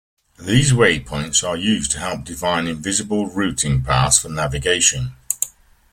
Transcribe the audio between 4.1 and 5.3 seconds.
for navigation.